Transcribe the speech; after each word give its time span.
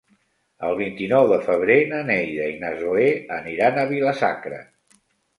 El 0.67 0.75
vint-i-nou 0.77 1.25
de 1.31 1.35
febrer 1.49 1.75
na 1.91 1.99
Neida 2.07 2.47
i 2.53 2.55
na 2.63 2.71
Zoè 2.79 3.05
aniran 3.35 3.77
a 3.77 3.85
Vila-sacra. 3.93 4.63